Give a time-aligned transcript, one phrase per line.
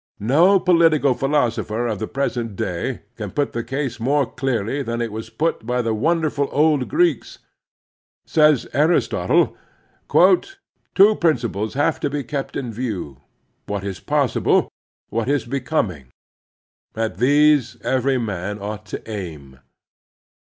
[0.19, 5.11] No political philosopher of the present day can put the case more clearly than it
[5.11, 7.37] was put by the wonderful old Greeks.
[8.25, 9.55] Says Aristotle:
[10.95, 13.21] "Two principles have to be kept in view:
[13.67, 14.69] what is possible,
[15.09, 16.07] what is becoming;
[16.95, 19.59] at these every man ought to aim."